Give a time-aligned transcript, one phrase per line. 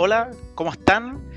[0.00, 1.28] Hola, ¿cómo están?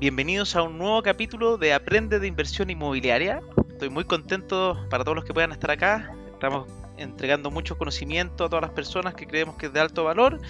[0.00, 3.40] Bienvenidos a un nuevo capítulo de Aprende de Inversión Inmobiliaria.
[3.70, 6.12] Estoy muy contento para todos los que puedan estar acá.
[6.32, 10.40] Estamos entregando mucho conocimiento a todas las personas que creemos que es de alto valor.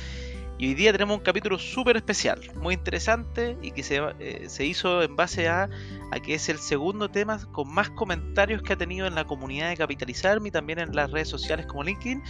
[0.56, 4.64] Y hoy día tenemos un capítulo súper especial, muy interesante y que se, eh, se
[4.64, 5.68] hizo en base a,
[6.10, 9.68] a, que es el segundo tema con más comentarios que ha tenido en la comunidad
[9.68, 12.22] de Capitalizarme y también en las redes sociales como LinkedIn,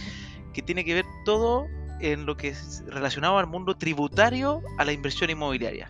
[0.53, 1.65] que tiene que ver todo
[1.99, 5.89] en lo que es relacionado al mundo tributario a la inversión inmobiliaria.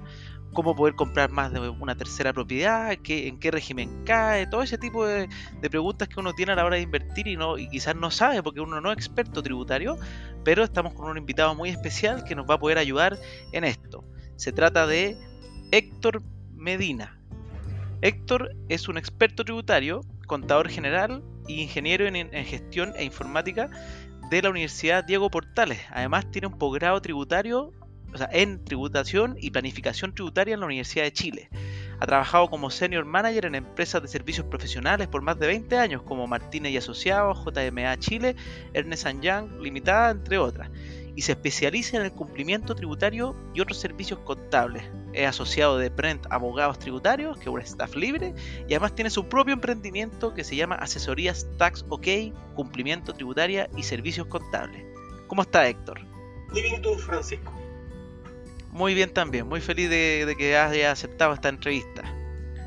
[0.53, 4.77] Cómo poder comprar más de una tercera propiedad, qué, en qué régimen cae, todo ese
[4.77, 5.27] tipo de,
[5.61, 8.44] preguntas que uno tiene a la hora de invertir y, no, y quizás no sabe
[8.44, 9.97] porque uno no es experto tributario,
[10.44, 13.17] pero estamos con un invitado muy especial que nos va a poder ayudar
[13.52, 14.03] en esto.
[14.35, 15.17] Se trata de
[15.72, 16.22] Héctor
[16.55, 17.20] Medina.
[18.02, 23.70] Héctor es un experto tributario, contador general e ingeniero en, en gestión e informática
[24.37, 25.79] de la Universidad Diego Portales.
[25.91, 27.71] Además tiene un posgrado tributario,
[28.31, 31.49] en tributación y planificación tributaria en la Universidad de Chile.
[31.99, 36.02] Ha trabajado como senior manager en empresas de servicios profesionales por más de 20 años,
[36.02, 38.35] como Martínez y Asociados, JMA Chile,
[38.73, 40.69] Ernest Young Limitada, entre otras,
[41.16, 44.83] y se especializa en el cumplimiento tributario y otros servicios contables.
[45.14, 48.33] Es asociado de Brent Abogados Tributarios, que es un staff libre,
[48.67, 52.08] y además tiene su propio emprendimiento que se llama Asesorías Tax OK,
[52.55, 54.83] Cumplimiento Tributaria y Servicios Contables.
[55.28, 56.00] ¿Cómo está Héctor?
[56.52, 57.52] Muy bien, tú, Francisco.
[58.72, 62.03] Muy bien también, muy feliz de, de que haya aceptado esta entrevista.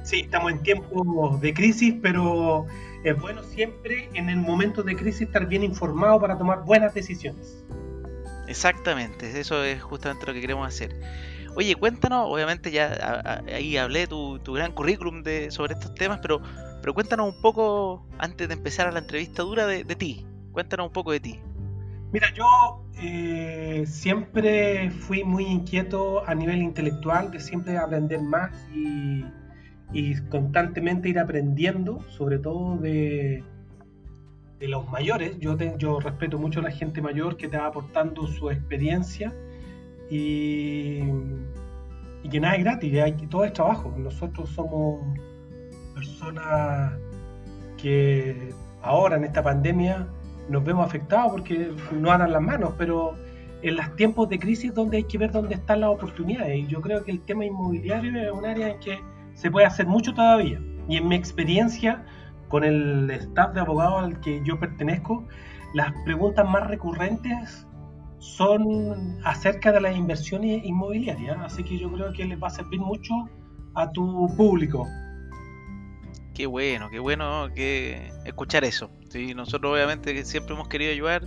[0.04, 2.66] Sí, estamos en tiempos de crisis, pero
[3.02, 7.64] es bueno siempre en el momento de crisis estar bien informado para tomar buenas decisiones.
[8.48, 10.94] Exactamente, eso es justamente lo que queremos hacer.
[11.56, 16.42] Oye, cuéntanos, obviamente ya ahí hablé tu, tu gran currículum de, sobre estos temas, pero,
[16.80, 20.26] pero cuéntanos un poco, antes de empezar a la entrevista dura, de, de ti.
[20.52, 21.40] Cuéntanos un poco de ti.
[22.12, 22.46] Mira, yo
[23.00, 29.24] eh, siempre fui muy inquieto a nivel intelectual, de siempre aprender más y,
[29.92, 33.42] y constantemente ir aprendiendo, sobre todo de,
[34.58, 35.38] de los mayores.
[35.38, 39.34] Yo, yo respeto mucho a la gente mayor que te va aportando su experiencia
[40.10, 41.00] y,
[42.22, 43.94] y que nada es gratis, hay, todo es trabajo.
[43.96, 45.00] Nosotros somos
[45.94, 46.92] personas
[47.76, 48.50] que
[48.82, 50.06] ahora en esta pandemia
[50.48, 53.14] nos vemos afectados porque no andan las manos, pero
[53.62, 56.58] en los tiempos de crisis donde hay que ver dónde están las oportunidades.
[56.58, 58.98] Y yo creo que el tema inmobiliario es un área en que
[59.34, 60.60] se puede hacer mucho todavía.
[60.88, 62.04] Y en mi experiencia
[62.48, 65.24] con el staff de abogados al que yo pertenezco,
[65.74, 67.66] las preguntas más recurrentes
[68.18, 71.36] son acerca de las inversiones inmobiliarias.
[71.40, 73.12] Así que yo creo que les va a servir mucho
[73.74, 74.86] a tu público.
[76.34, 78.90] Qué bueno, qué bueno que escuchar eso.
[79.08, 79.34] ¿sí?
[79.34, 81.22] Nosotros obviamente siempre hemos querido ayudar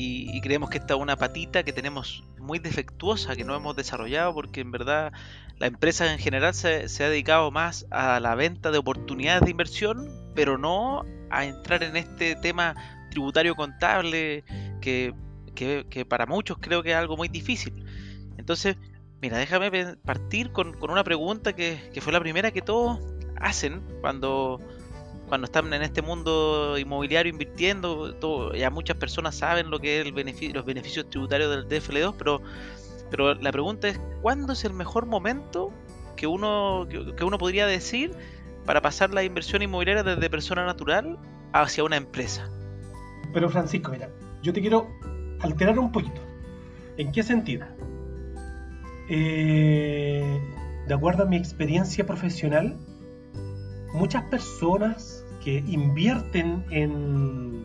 [0.00, 4.32] y, creemos que esta es una patita que tenemos muy defectuosa, que no hemos desarrollado
[4.32, 5.12] porque en verdad
[5.58, 9.50] la empresa en general se, se ha dedicado más a la venta de oportunidades de
[9.50, 12.76] inversión, pero no a entrar en este tema
[13.10, 14.44] tributario contable
[14.80, 15.14] que,
[15.56, 17.84] que, que para muchos creo que es algo muy difícil.
[18.36, 18.76] Entonces,
[19.20, 23.00] mira, déjame partir con, con una pregunta que, que fue la primera que todos
[23.40, 24.60] hacen cuando,
[25.28, 28.14] cuando están en este mundo inmobiliario invirtiendo.
[28.54, 32.40] Ya muchas personas saben lo que es el beneficio, los beneficios tributarios del DFL2, pero,
[33.10, 35.72] pero la pregunta es, ¿cuándo es el mejor momento
[36.16, 38.12] que uno, que, que uno podría decir
[38.64, 41.18] para pasar la inversión inmobiliaria desde persona natural
[41.52, 42.50] hacia una empresa?
[43.32, 44.08] Pero Francisco, mira,
[44.42, 44.88] yo te quiero
[45.40, 46.20] alterar un poquito.
[46.96, 47.66] ¿En qué sentido?
[49.08, 50.40] Eh,
[50.86, 52.78] de acuerdo a mi experiencia profesional,
[53.92, 57.64] muchas personas que invierten en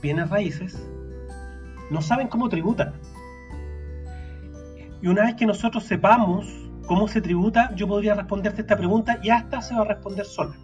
[0.00, 0.86] bienes raíces
[1.90, 2.94] no saben cómo tributan.
[5.00, 6.46] Y una vez que nosotros sepamos
[6.86, 10.56] cómo se tributa, yo podría responderte esta pregunta y hasta se va a responder sola.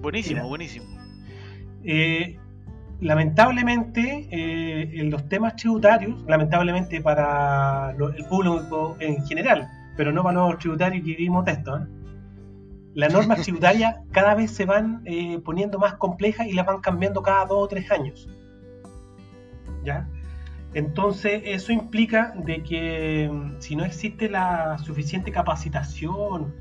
[0.00, 0.86] Buenísimo, Mira, buenísimo.
[1.84, 2.38] Eh,
[3.00, 10.22] lamentablemente, eh, en los temas tributarios, lamentablemente para lo, el público en general, pero no
[10.22, 11.86] para los tributarios que vivimos de esto, ¿eh?
[12.94, 17.22] Las normas tributarias cada vez se van eh, poniendo más complejas y las van cambiando
[17.22, 18.28] cada dos o tres años.
[19.84, 20.08] ¿Ya?
[20.74, 26.54] Entonces, eso implica de que mm, si no existe la suficiente capacitación,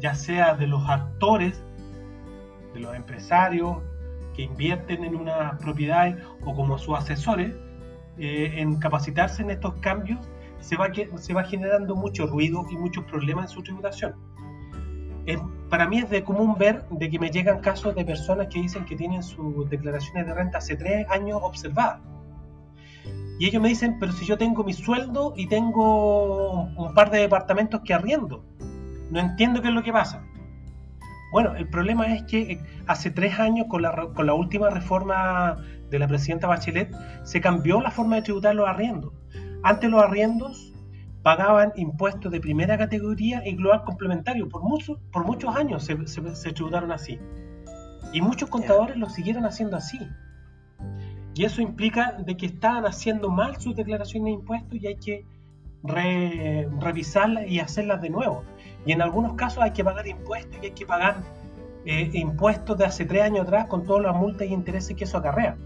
[0.00, 1.62] ya sea de los actores,
[2.74, 3.78] de los empresarios
[4.34, 7.54] que invierten en una propiedad o como sus asesores,
[8.18, 10.18] eh, en capacitarse en estos cambios,
[10.60, 14.14] se va, se va generando mucho ruido y muchos problemas en su tributación.
[15.68, 18.84] Para mí es de común ver de que me llegan casos de personas que dicen
[18.84, 22.00] que tienen sus declaraciones de renta hace tres años observadas
[23.38, 27.18] Y ellos me dicen, pero si yo tengo mi sueldo y tengo un par de
[27.18, 28.44] departamentos que arriendo,
[29.10, 30.24] no entiendo qué es lo que pasa.
[31.30, 35.58] Bueno, el problema es que eh, hace tres años, con la, con la última reforma
[35.88, 36.92] de la presidenta Bachelet,
[37.22, 39.12] se cambió la forma de tributar los arriendos.
[39.62, 40.69] Antes los arriendos
[41.22, 44.48] pagaban impuestos de primera categoría y global complementario.
[44.48, 47.18] Por, muchos por muchos años se, se, tributaron así.
[48.12, 49.98] Y muchos contadores lo siguieron haciendo así.
[51.34, 55.24] Y eso implica de que estaban haciendo mal sus declaraciones de impuestos y hay que
[55.82, 58.42] revisarlas y hacerlas de nuevo.
[58.84, 61.16] Y en algunos casos hay que pagar impuestos y hay que pagar
[61.84, 65.18] eh, impuestos de hace tres años atrás con todas las multas y intereses que eso
[65.18, 65.56] acarrea.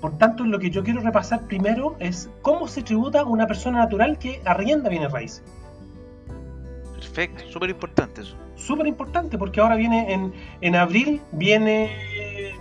[0.00, 4.18] Por tanto, lo que yo quiero repasar primero es cómo se tributa una persona natural
[4.18, 5.42] que arrienda bienes raíces.
[6.94, 8.36] Perfecto, súper importante eso.
[8.54, 12.54] Súper importante porque ahora viene en, en abril, viene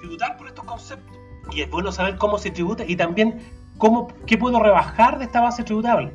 [0.00, 1.16] tributar por estos conceptos.
[1.52, 3.40] Y es bueno saber cómo se tributa y también
[3.78, 6.12] cómo, qué puedo rebajar de esta base tributable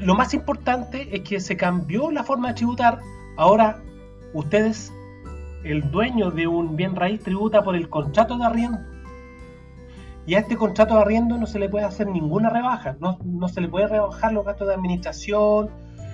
[0.00, 3.00] lo más importante es que se cambió la forma de tributar.
[3.36, 3.82] Ahora
[4.32, 4.92] ustedes,
[5.64, 8.78] el dueño de un bien raíz, tributa por el contrato de arriendo.
[10.26, 12.96] Y a este contrato de arriendo no se le puede hacer ninguna rebaja.
[13.00, 15.70] No, se le puede rebajar los gastos de administración,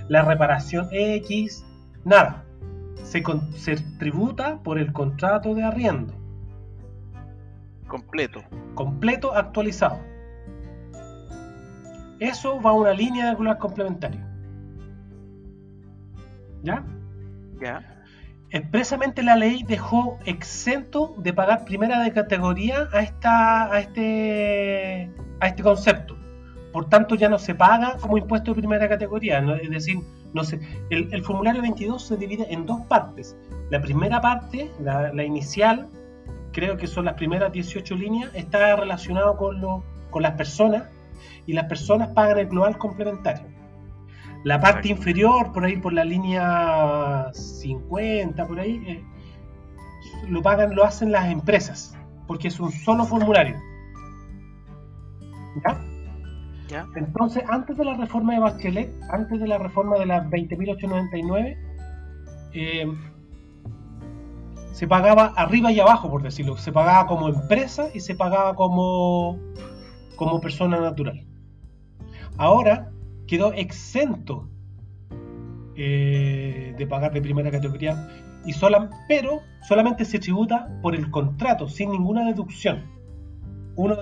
[0.09, 1.65] la reparación X,
[2.05, 2.45] nada.
[3.03, 3.23] Se,
[3.55, 6.15] se tributa por el contrato de arriendo.
[7.87, 8.43] Completo.
[8.75, 9.99] Completo actualizado.
[12.19, 14.21] Eso va a una línea de regular complementario.
[16.63, 16.85] ¿Ya?
[17.61, 17.98] Ya.
[18.51, 25.11] Expresamente la ley dejó exento de pagar primera de categoría a, esta, a, este,
[25.41, 26.17] a este concepto.
[26.73, 29.39] Por tanto, ya no se paga como impuesto de primera categoría.
[29.61, 29.99] Es decir,
[30.33, 33.37] no se, el, formulario 22 se divide en dos partes.
[33.71, 35.89] La primera parte, la, la, inicial,
[36.53, 40.85] creo que son las primeras 18 líneas, está relacionado con, lo, con las personas
[41.47, 43.58] y las personas pagan el global complementario.
[44.49, 49.05] La parte inferior, por ahí por la línea 50, por ahí, eh,
[50.27, 51.95] lo pagan, lo hacen las empresas,
[52.27, 53.57] porque es un solo formulario.
[55.63, 55.79] ¿Ya?
[56.67, 56.87] ¿Ya?
[56.97, 61.59] Entonces, antes de la reforma de Bachelet, antes de la reforma de la 20.899,
[62.55, 62.87] eh,
[64.73, 66.57] se pagaba arriba y abajo, por decirlo.
[66.57, 69.39] Se pagaba como empresa y se pagaba como,
[70.17, 71.23] como persona natural
[72.39, 72.91] ahora
[73.29, 74.49] quedó exento
[75.77, 78.09] eh, de pagar de primera categoría,
[78.45, 78.53] y
[79.07, 82.85] pero solamente se tributa por el contrato, sin ninguna deducción.
[83.77, 83.97] Uno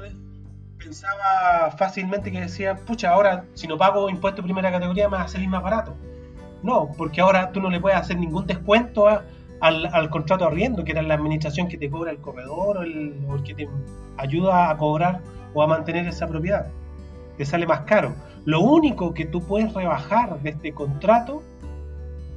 [0.79, 5.25] pensaba fácilmente que decía, pucha, ahora si no pago impuesto de primera categoría me va
[5.25, 5.95] a salir más barato.
[6.63, 10.93] No, porque ahora tú no le puedes hacer ningún descuento al, contrato de arriendo, que
[10.93, 13.69] era la administración que te cobra el corredor o el que te
[14.17, 15.21] ayuda a cobrar
[15.53, 16.71] o a mantener esa propiedad
[17.37, 18.15] te sale más caro.
[18.45, 21.43] Lo único que tú puedes rebajar de este contrato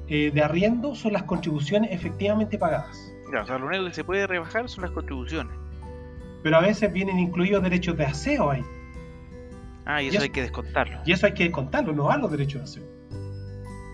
[0.07, 3.13] eh, de arriendo son las contribuciones efectivamente pagadas.
[3.27, 5.55] o sea, lo único que se puede rebajar son las contribuciones.
[6.41, 8.63] Pero a veces vienen incluidos derechos de aseo ahí.
[9.85, 10.99] Ah, y eso, hay que descontarlo.
[11.05, 12.99] Y eso hay que descontarlo, no van los derechos de aseo.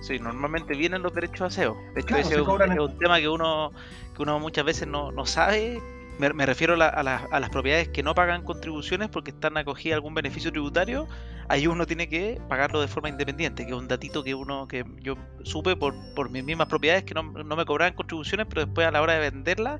[0.02, 1.78] Sí, normalmente vienen los derechos de aseo.
[1.96, 3.72] De hecho, ese es un, tema que uno,
[4.16, 5.82] que uno muchas veces no, no sabe
[6.20, 10.52] me, refiero a, las propiedades que no pagan contribuciones porque están acogidas a algún beneficio
[10.52, 11.08] tributario,
[11.50, 14.86] ahí uno tiene que pagarlo de forma independiente, que es un datito que uno que
[15.02, 18.92] yo supe por, por mis mismas propiedades que no, me cobraban contribuciones, pero después a
[18.92, 19.80] la hora de venderla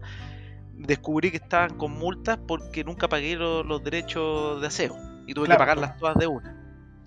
[0.74, 5.56] descubrí que estaban con multas porque nunca pagué los derechos de aseo y tuve que
[5.56, 6.56] pagarlas todas de una.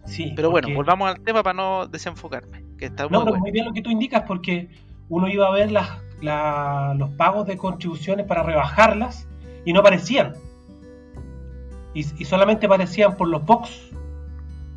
[0.07, 2.65] Sí, pero bueno, volvamos al tema para no desenfocarme.
[2.79, 4.71] Que está no, muy bien lo que tú indicas porque
[5.09, 9.27] uno iba a ver las los pagos de contribuciones para rebajarlas
[9.65, 10.35] y no aparecían.
[11.95, 13.91] Y, solamente aparecían por los box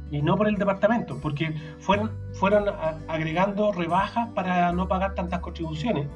[0.10, 2.66] y no por el departamento, porque fueron, fueron
[3.08, 6.08] agregando rebajas para no pagar tantas contribuciones,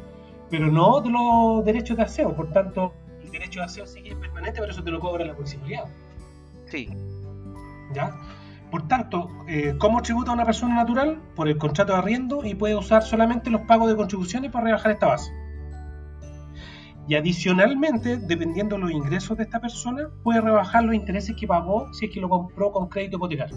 [0.49, 2.35] pero no de los derechos de aseo.
[2.35, 5.85] Por tanto, el derecho de aseo sigue permanente, pero eso te lo cobra la municipalidad.
[6.65, 6.89] Sí.
[7.93, 8.11] ¿Ya?
[8.71, 11.21] Por tanto, eh, ¿cómo tributa una persona natural?
[11.35, 14.91] Por el contrato de arriendo y puede usar solamente los pagos de contribuciones para rebajar
[14.91, 15.31] esta base.
[17.07, 21.93] Y adicionalmente, dependiendo de los ingresos de esta persona, puede rebajar los intereses que pagó
[21.93, 23.55] si es que lo compró con crédito hipotecario.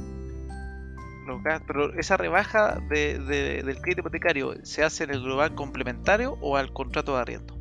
[1.66, 7.14] Pero esa rebaja del crédito hipotecario se hace en el global complementario o al contrato
[7.14, 7.56] de arriendo?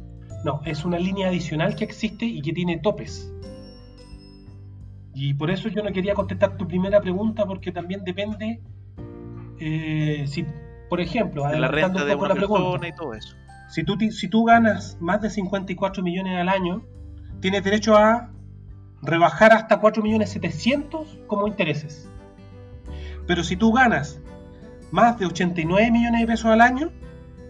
[0.46, 3.32] No, es una línea adicional que existe y que tiene topes.
[5.20, 8.62] Y por eso yo no quería contestar tu primera pregunta, porque también depende
[9.60, 10.46] eh, si,
[10.90, 13.36] por ejemplo, de la renta de una persona y todo eso.
[13.68, 16.84] Si tú, si tú ganas más de 54 millones al año,
[17.40, 18.30] tienes derecho a
[19.02, 22.08] rebajar hasta 4.700.000 como intereses.
[23.26, 24.22] Pero si tú ganas
[24.92, 26.92] más de 89 millones de pesos al año,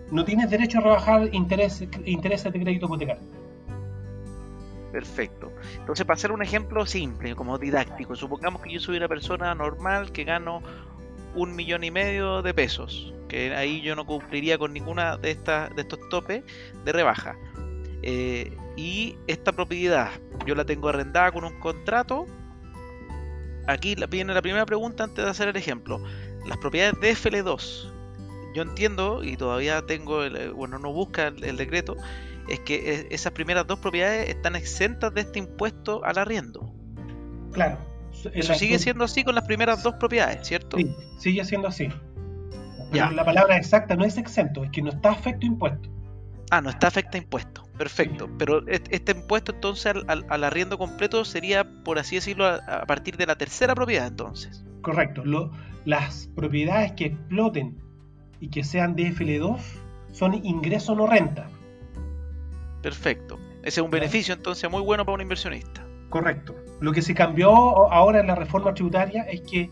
[0.10, 3.24] no tienes derecho a rebajar intereses, intereses de crédito hipotecario.
[4.92, 5.52] Perfecto.
[5.76, 10.12] Entonces, para hacer un ejemplo simple, como didáctico, supongamos que yo soy una persona normal
[10.12, 10.62] que gano
[11.36, 15.76] un millón y medio de pesos, que ahí yo no cumpliría con ninguna de estas
[15.76, 16.44] de estos topes
[16.84, 17.38] de rebaja.
[18.02, 20.12] Eh, y esta propiedad
[20.46, 22.26] yo la tengo arrendada con un contrato.
[23.68, 26.02] Aquí viene la primera pregunta antes de hacer el ejemplo.
[26.46, 27.92] Las propiedades de FL2.
[28.56, 31.98] Yo entiendo y todavía tengo, el, bueno, no busca el, decreto,
[32.48, 36.74] es que esas primeras dos propiedades están exentas de este impuesto al arriendo.
[37.52, 37.78] Claro.
[38.34, 40.78] Eso sigue siendo así con las primeras dos propiedades, ¿cierto?
[40.78, 41.90] Sí, sigue siendo así.
[42.92, 45.90] Pero la palabra exacta no es exento, es que no está afecto a impuesto.
[46.50, 47.68] Ah, no está afecta a impuesto.
[47.78, 48.30] Perfecto.
[48.38, 53.36] Pero este impuesto entonces al, arriendo completo sería, por así decirlo, a, partir de la
[53.36, 54.64] tercera propiedad entonces.
[54.82, 55.24] Correcto.
[55.86, 57.78] las propiedades que exploten
[58.40, 59.60] y que sean de FL2
[60.14, 61.50] son ingreso no renta.
[62.82, 63.40] Perfecto.
[63.64, 65.86] Ese es un beneficio entonces muy bueno para un inversionista.
[66.10, 66.56] Correcto.
[66.80, 67.52] Lo que se cambió
[67.92, 69.70] ahora en la reforma tributaria es que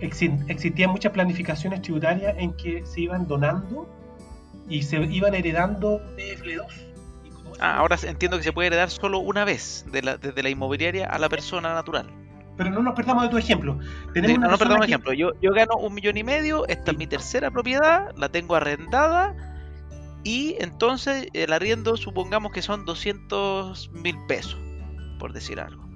[0.00, 3.88] existían muchas planificaciones tributarias en que se iban donando
[4.68, 6.66] y se iban heredando de FL2.
[7.58, 11.06] Ah, ahora entiendo que se puede heredar solo una vez de la, desde la inmobiliaria
[11.06, 12.06] a la persona natural.
[12.56, 13.78] Pero no nos perdamos de tu ejemplo.
[14.12, 15.12] Tenemos no nos perdamos de ejemplo.
[15.12, 19.55] Yo, yo gano un millón y medio, esta es mi tercera propiedad, la tengo arrendada
[20.26, 24.58] y entonces el arriendo supongamos que son 200 mil pesos,
[25.18, 25.88] por decir algo.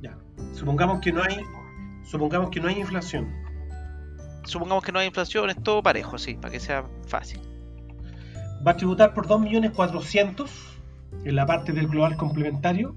[0.00, 0.16] Ya.
[0.54, 1.40] Supongamos que no hay,
[2.04, 3.30] supongamos que no hay inflación.
[4.44, 7.40] Supongamos que no hay inflación, es todo parejo, sí, para que sea fácil
[8.66, 10.48] va a tributar por 2.400.000
[11.24, 12.96] en la parte del global complementario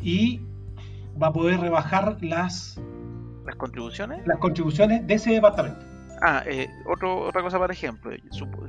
[0.00, 0.40] y
[1.20, 2.80] va a poder rebajar las
[3.44, 5.84] las contribuciones las contribuciones de ese departamento.
[6.20, 8.10] Ah, eh, otra cosa por ejemplo,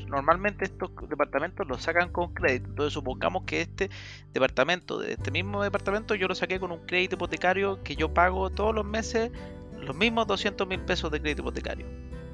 [0.07, 3.89] normalmente estos departamentos los sacan con crédito, entonces supongamos que este
[4.33, 8.49] departamento, de este mismo departamento, yo lo saqué con un crédito hipotecario que yo pago
[8.49, 9.31] todos los meses
[9.79, 11.85] los mismos 200 mil pesos de crédito hipotecario.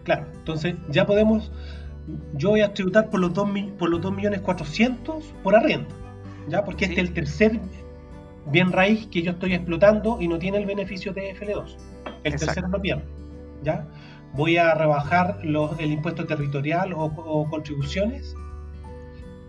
[0.04, 1.52] Claro, entonces ya podemos
[2.34, 5.90] yo voy a tributar por los 2 por los millones 400 por arriendo,
[6.48, 6.64] ¿ya?
[6.64, 7.60] Porque este es el tercer
[8.48, 11.78] bien raíz que yo estoy explotando y no tiene el beneficio de FL2.
[12.24, 13.04] El tercero no pierde,
[13.64, 13.88] ¿ya?
[14.36, 18.36] Voy a rebajar los, el impuesto territorial o, contribuciones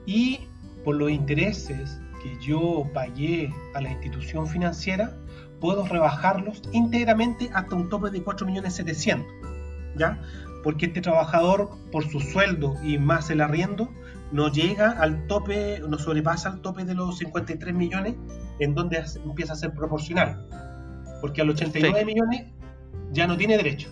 [0.07, 0.41] y
[0.85, 5.17] por los intereses que yo pagué a la institución financiera,
[5.61, 9.25] puedo rebajarlos íntegramente hasta un tope de 4.700.000,
[9.97, 10.21] ¿ya?
[10.67, 13.89] porque este trabajador, por su sueldo y más el arriendo,
[14.33, 18.17] no llega al tope, no sobrepasa el tope de los 53 millones,
[18.59, 20.45] en donde empieza a ser proporcional.
[21.21, 22.47] Porque a los 89 millones
[23.13, 23.89] ya no tiene derecho.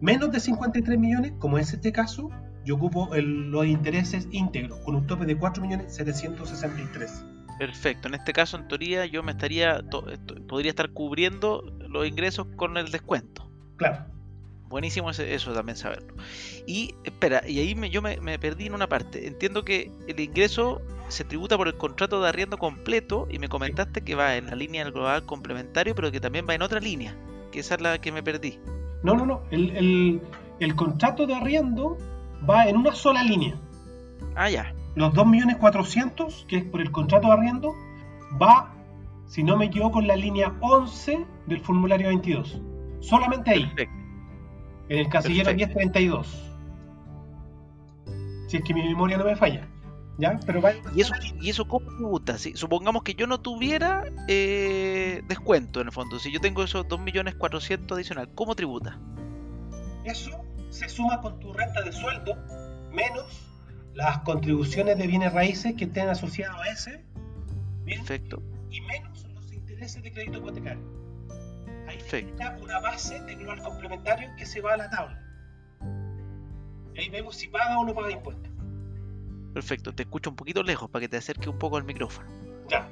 [0.00, 2.30] Menos de 53 millones, como es este caso,
[2.64, 7.24] yo ocupo los intereses íntegros, con un tope de 4 millones 763.
[7.58, 9.82] Perfecto, en este caso en teoría yo me estaría,
[10.48, 13.50] podría estar cubriendo los ingresos con el descuento.
[13.76, 14.06] Claro.
[14.70, 16.14] Buenísimo eso también saberlo.
[16.66, 19.26] Y espera, y ahí me, yo me, perdí en una parte.
[19.26, 24.02] Entiendo que el ingreso se tributa por el contrato de arriendo completo y me comentaste
[24.02, 27.16] que va en la línea del global complementario, pero que también va en otra línea,
[27.50, 28.60] que esa es la que me perdí.
[29.02, 29.42] No, no, no.
[29.50, 30.20] El,
[30.60, 31.96] el contrato de arriendo
[32.48, 33.56] va en una sola línea.
[34.34, 34.74] Ah, ya.
[34.94, 37.74] Los 2.400.000, que es por el contrato de arriendo,
[38.40, 38.74] va,
[39.26, 42.60] si no me equivoco, en la línea 11 del formulario 22.
[43.00, 43.66] Solamente ahí.
[43.66, 44.00] Perfecto
[44.90, 46.56] en el casillero 1032.
[48.48, 49.68] Si es que mi memoria no me falla.
[50.20, 50.38] ¿Ya?
[50.46, 50.62] Pero
[50.94, 52.38] ¿Y, eso, ¿Y eso cómo tributa?
[52.38, 56.18] Si, supongamos que yo no tuviera eh, descuento en el fondo.
[56.18, 58.98] Si yo tengo esos 2.400.000 adicional, ¿cómo tributa?
[60.04, 60.30] Eso
[60.68, 62.36] se suma con tu renta de sueldo
[62.92, 63.46] menos
[63.94, 67.04] las contribuciones de bienes raíces que estén asociados a ese.
[67.84, 68.42] Perfecto.
[68.70, 71.00] Y menos los intereses de crédito hipotecario
[72.62, 75.18] una base de global complementario que se va a la tabla.
[76.96, 78.49] ahí vemos si paga o no paga impuestos.
[79.52, 82.28] Perfecto, te escucho un poquito lejos para que te acerque un poco al micrófono.
[82.68, 82.88] Ya.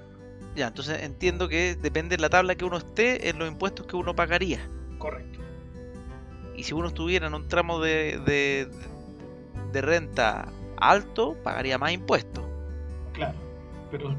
[0.57, 3.97] Ya, entonces entiendo que depende de la tabla que uno esté en los impuestos que
[3.97, 4.61] uno pagaría.
[4.99, 5.39] Correcto.
[6.57, 8.69] Y si uno estuviera en un tramo de, de,
[9.73, 10.49] de renta
[10.79, 12.45] alto, pagaría más impuestos.
[13.13, 13.39] Claro,
[13.93, 14.17] pero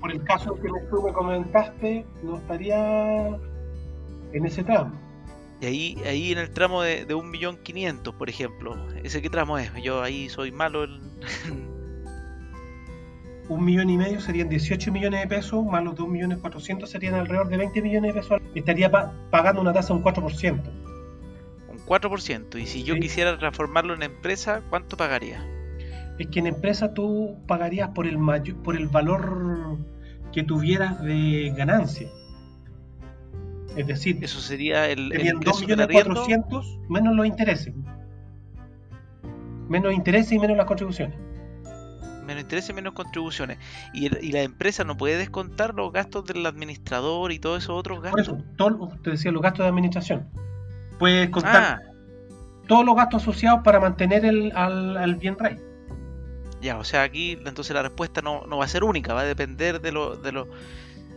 [0.00, 3.28] por el caso que tú me comentaste, no estaría
[4.32, 4.92] en ese tramo.
[5.60, 9.72] Y ahí, ahí en el tramo de, de 1.500.000, por ejemplo, ¿ese qué tramo es?
[9.82, 11.00] Yo ahí soy malo en...
[13.48, 17.14] un millón y medio serían 18 millones de pesos, más los 2 millones 400 serían
[17.14, 18.40] alrededor de 20 millones de pesos.
[18.54, 18.90] Estaría
[19.30, 20.62] pagando una tasa de un 4%.
[21.68, 22.60] Un 4%.
[22.60, 25.44] Y si yo quisiera transformarlo en empresa, ¿cuánto pagaría?
[26.18, 29.78] Es que en empresa tú pagarías por el, mayor, por el valor
[30.32, 32.10] que tuvieras de ganancia.
[33.76, 37.72] Es decir, eso sería el, serían 2 millones 400 menos los intereses.
[39.68, 41.27] Menos intereses y menos las contribuciones
[42.28, 43.58] menos intereses, menos contribuciones.
[43.92, 48.28] Y, la empresa no puede descontar los gastos del administrador y todos esos otros gastos.
[48.56, 50.28] Por eso, te decía, los gastos de administración.
[50.98, 51.80] Puedes contar ah.
[52.68, 55.58] todos los gastos asociados para mantener el, al, bien rey.
[56.60, 59.80] Ya, o sea, aquí entonces la respuesta no, va a ser única, va a depender
[59.80, 60.48] de lo, de lo,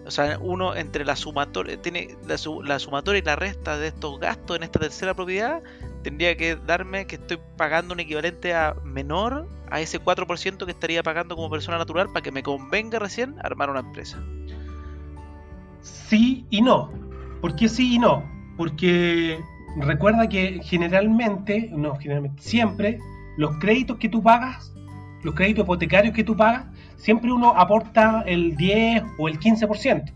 [0.05, 4.19] o sea, uno entre la sumatoria, tiene la, la, sumatoria y la resta de estos
[4.19, 5.63] gastos en esta tercera propiedad
[6.03, 11.03] tendría que darme que estoy pagando un equivalente a menor a ese 4% que estaría
[11.03, 14.21] pagando como persona natural para que me convenga recién armar una empresa.
[15.81, 16.91] Sí y no.
[17.41, 18.23] ¿Por qué sí y no?
[18.57, 19.39] Porque
[19.77, 22.99] recuerda que generalmente, no, generalmente, siempre
[23.37, 24.73] los créditos que tú pagas,
[25.23, 26.65] los créditos hipotecarios que tú pagas,
[26.97, 30.11] siempre uno aporta el 10 o el 15%.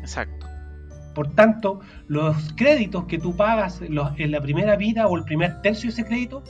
[0.00, 0.39] Exacto.
[1.14, 5.88] Por tanto, los créditos que tú pagas en la primera vida o el primer tercio
[5.88, 6.42] de ese crédito,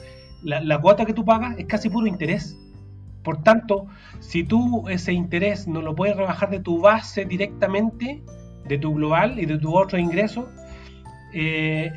[0.43, 2.59] la, cuota que tú pagas es casi puro interés.
[3.23, 3.87] Por tanto,
[4.21, 8.23] si tú ese interés no lo puedes rebajar de tu base directamente,
[8.67, 10.49] de tu global y de tu otro ingreso,
[11.33, 11.93] eh,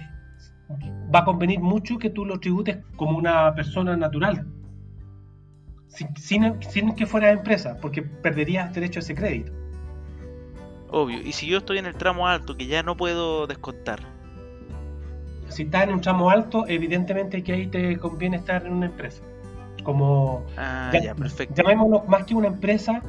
[1.13, 4.47] va a convenir mucho que tú lo tributes como una persona natural,
[6.15, 9.62] sin, sin que fuera empresa, porque perderías derecho a ese crédito.
[10.93, 11.19] Obvio.
[11.21, 13.99] Y si yo estoy en el tramo alto, que ya no puedo descontar.
[15.49, 19.23] Si estás en un tramo alto, evidentemente que ahí te conviene estar en una empresa.
[19.83, 20.45] Como.
[20.55, 21.55] Ah, ya, perfecto.
[21.55, 23.01] Llamémoslo más que una empresa,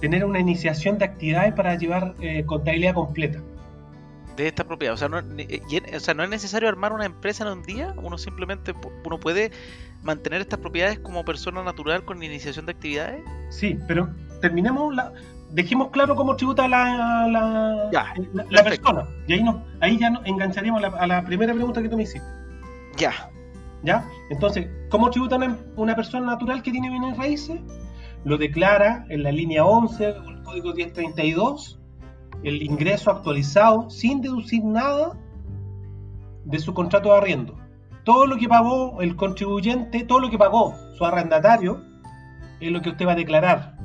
[0.00, 3.40] tener una iniciación de actividades para llevar eh, contabilidad completa.
[4.36, 4.94] De esta propiedad.
[4.94, 5.62] O sea, no, eh,
[5.94, 7.94] o sea, no es necesario armar una empresa en un día.
[8.02, 8.74] Uno simplemente
[9.04, 9.52] uno puede
[10.02, 13.22] mantener estas propiedades como persona natural con iniciación de actividades.
[13.50, 14.08] Sí, pero
[14.40, 15.12] terminemos la,
[15.52, 17.26] dejemos claro cómo tributa la,
[17.90, 19.06] la, persona.
[19.26, 22.26] Y ahí, no, ahí ya nos engancharíamos a la, primera pregunta que tú me hiciste.
[22.96, 23.30] Ya.
[23.82, 24.04] ¿Ya?
[24.30, 25.38] Entonces, ¿cómo tributa
[25.76, 27.60] una, persona natural que tiene bienes raíces?
[28.24, 31.78] Lo declara en la línea 11 del código 1032,
[32.42, 35.18] el ingreso actualizado sin deducir nada
[36.44, 37.56] de su contrato de arriendo.
[38.04, 41.82] Todo lo que pagó el contribuyente, todo lo que pagó su arrendatario,
[42.60, 43.79] es lo que usted va a declarar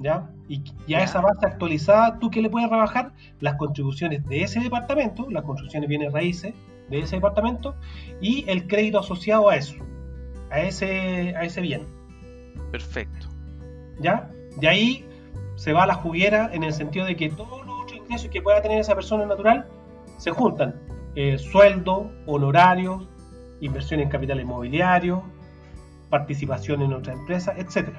[0.00, 0.30] ¿ya?
[0.48, 3.12] Y, a esa base actualizada, ¿tú qué le puedes rebajar?
[3.38, 6.54] Las contribuciones de ese departamento, las construcciones bienes raíces
[6.88, 7.76] de ese departamento
[8.20, 9.76] y el crédito asociado a eso,
[10.50, 11.86] a ese, a ese bien.
[12.72, 13.28] Perfecto.
[14.00, 14.30] ¿Ya?
[14.56, 15.06] De ahí
[15.54, 18.42] se va a la juguera en el sentido de que todos los otros ingresos que
[18.42, 19.68] pueda tener esa persona natural
[20.16, 20.74] se juntan.
[21.14, 23.06] Eh, sueldo, honorarios,
[23.60, 25.22] inversión en capital inmobiliario,
[26.08, 27.90] participación en otra empresa, etc.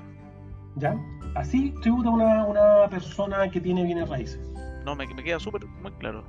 [0.76, 0.96] ¿Ya?
[1.36, 4.40] Así tributa una, una persona que tiene bienes raíces.
[4.86, 6.24] No, me, me queda súper muy claro.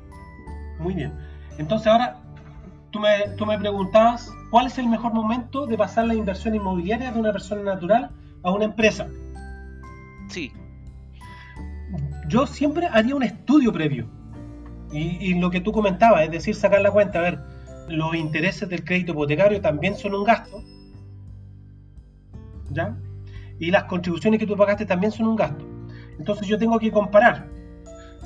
[0.78, 1.12] Muy bien.
[1.58, 2.20] Entonces ahora
[2.90, 7.10] tú me, tú me preguntabas cuál es el mejor momento de pasar la inversión inmobiliaria
[7.10, 8.10] de una persona natural
[8.42, 9.08] a una empresa.
[10.28, 10.52] Sí.
[12.28, 14.06] Yo siempre haría un estudio previo.
[14.92, 17.38] Y, y, lo que tú comentabas, es decir, sacar la cuenta, a ver,
[17.88, 20.62] los intereses del crédito hipotecario también son un gasto.
[22.70, 22.94] ¿Ya?
[23.62, 25.64] Y las contribuciones que tú pagaste también son un gasto.
[26.18, 27.48] Entonces yo tengo que comparar,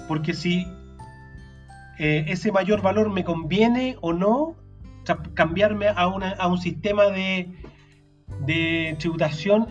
[0.08, 0.66] porque si
[1.98, 4.56] eh, ese mayor valor me conviene o no
[5.34, 7.52] cambiarme a, a un sistema de,
[8.46, 9.66] de tributación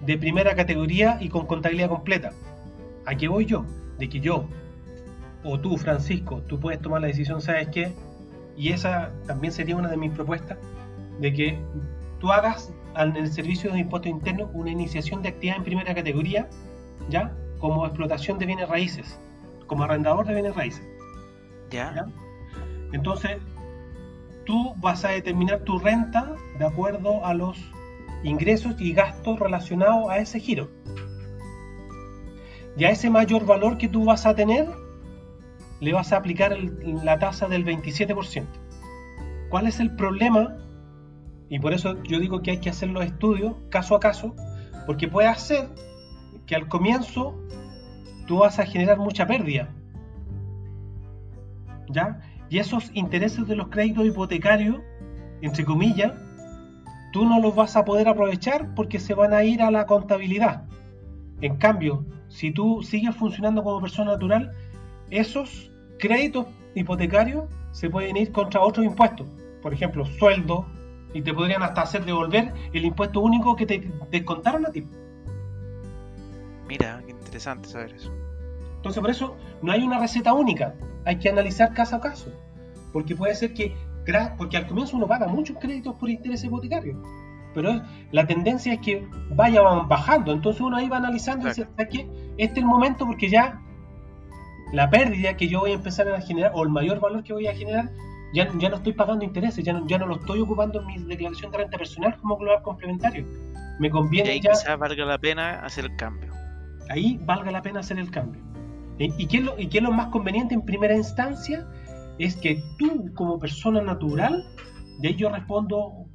[0.00, 2.32] de primera categoría y con contabilidad completa.
[3.04, 3.66] ¿A qué voy yo?
[3.98, 4.48] De que yo,
[5.44, 7.92] o tú, Francisco, tú puedes tomar la decisión, ¿sabes qué?
[8.56, 10.56] Y esa también sería una de mis propuestas,
[11.20, 11.58] de que
[12.18, 16.48] tú hagas en el servicio de impuestos internos una iniciación de actividad en primera categoría,
[17.08, 17.32] ¿ya?
[17.58, 19.18] Como explotación de bienes raíces,
[19.66, 20.86] como arrendador de bienes raíces.
[21.70, 22.06] ¿Ya?
[22.92, 23.38] Entonces,
[24.44, 27.58] tú vas a determinar tu renta de acuerdo a los
[28.22, 30.70] ingresos y gastos relacionados a ese giro.
[32.76, 34.68] Y a ese mayor valor que tú vas a tener,
[35.80, 38.44] le vas a aplicar la tasa del 27%.
[39.48, 40.56] ¿Cuál es el problema
[41.48, 44.34] y por eso yo digo que hay que hacer los estudios caso a caso,
[44.86, 45.68] porque puede hacer
[46.46, 47.38] que al comienzo
[48.26, 49.68] tú vas a generar mucha pérdida.
[51.88, 52.20] ¿Ya?
[52.48, 54.78] Y esos intereses de los créditos hipotecarios,
[55.42, 56.12] entre comillas,
[57.12, 60.64] tú no los vas a poder aprovechar porque se van a ir a la contabilidad.
[61.40, 64.50] En cambio, si tú sigues funcionando como persona natural,
[65.10, 69.26] esos créditos hipotecarios se pueden ir contra otros impuestos.
[69.62, 70.66] Por ejemplo, sueldo,
[71.14, 74.86] y te podrían hasta hacer devolver el impuesto único que te descontaron a ti.
[76.66, 78.12] Mira, qué interesante saber eso.
[78.76, 80.74] Entonces, por eso no hay una receta única.
[81.04, 82.30] Hay que analizar caso a caso.
[82.92, 83.74] Porque puede ser que,
[84.36, 87.00] porque al comienzo uno paga muchos créditos por interés hipotecario.
[87.54, 90.32] Pero la tendencia es que vaya bajando.
[90.32, 92.00] Entonces uno ahí va analizando y dice, que
[92.36, 93.62] este es el momento porque ya
[94.72, 97.46] la pérdida que yo voy a empezar a generar, o el mayor valor que voy
[97.46, 97.90] a generar,
[98.34, 100.98] ya, ya no estoy pagando intereses, ya no, ya no lo estoy ocupando en mi
[100.98, 103.24] declaración de renta personal como global complementario.
[103.78, 104.50] Me conviene y ahí ya.
[104.50, 106.32] Quizás valga la pena hacer el cambio.
[106.90, 108.42] Ahí valga la pena hacer el cambio.
[108.98, 111.66] ¿Y qué, es lo, ¿Y qué es lo más conveniente en primera instancia?
[112.18, 114.44] Es que tú, como persona natural,
[115.00, 116.06] de ahí yo respondo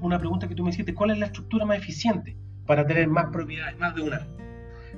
[0.00, 3.26] una pregunta que tú me hiciste: ¿cuál es la estructura más eficiente para tener más
[3.30, 4.26] propiedades, más de una?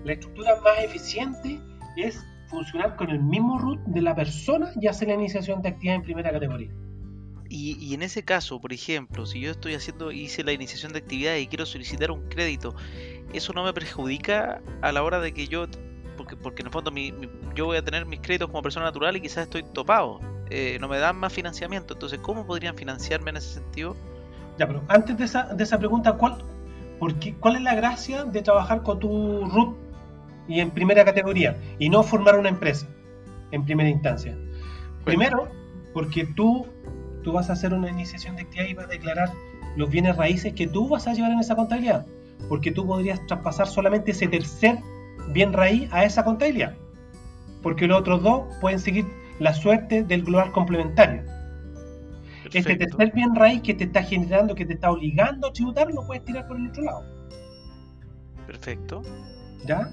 [0.04, 1.61] La estructura más eficiente
[1.96, 5.96] es funcionar con el mismo root de la persona y hacer la iniciación de actividad
[5.96, 6.70] en primera categoría.
[7.48, 11.00] Y, y, en ese caso, por ejemplo, si yo estoy haciendo, hice la iniciación de
[11.00, 12.76] actividad y quiero solicitar un crédito,
[13.32, 15.66] ¿eso no me perjudica a la hora de que yo,
[16.16, 17.12] porque, porque en el fondo mi,
[17.56, 20.86] yo voy a tener mis créditos como persona natural y quizás estoy topado, eh, no
[20.86, 23.96] me dan más financiamiento, entonces ¿cómo podrían financiarme en ese sentido?
[24.56, 26.44] Ya, pero antes de esa, de esa pregunta, ¿cuál,
[27.00, 29.89] porque, ¿cuál es la gracia de trabajar con tu root
[30.50, 32.86] y en primera categoría y no formar una empresa
[33.52, 34.36] en primera instancia?
[35.04, 35.48] Primero,
[35.94, 36.66] porque tú,
[37.22, 39.32] tú vas a hacer una iniciación de actividad y vas a declarar
[39.76, 42.04] los bienes raíces que tú vas a llevar en esa contabilidad,
[42.48, 44.78] porque tú podrías traspasar solamente ese tercer
[45.32, 46.74] bien raíz a esa contabilidad,
[47.62, 49.06] porque los otros dos pueden seguir
[49.38, 51.22] la suerte del global complementario.
[52.52, 56.04] Este tercer bien raíz que te está generando, que te está obligando a tributar, lo
[56.04, 57.04] puedes tirar por el otro lado.
[58.46, 59.02] Perfecto.
[59.64, 59.92] ¿Ya?